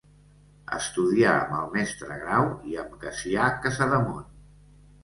[0.77, 4.31] Estudià amb el mestre Grau i amb Cassià Casademont.